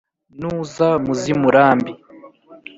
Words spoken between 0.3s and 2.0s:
Nuza mu z' i Murambi,